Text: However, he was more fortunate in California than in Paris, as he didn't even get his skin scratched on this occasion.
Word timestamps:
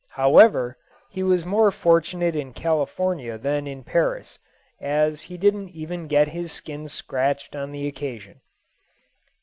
However, 0.17 0.79
he 1.11 1.21
was 1.21 1.45
more 1.45 1.69
fortunate 1.69 2.35
in 2.35 2.53
California 2.53 3.37
than 3.37 3.67
in 3.67 3.83
Paris, 3.83 4.39
as 4.81 5.21
he 5.21 5.37
didn't 5.37 5.69
even 5.69 6.07
get 6.07 6.29
his 6.29 6.51
skin 6.51 6.87
scratched 6.87 7.55
on 7.55 7.71
this 7.71 7.87
occasion. 7.87 8.41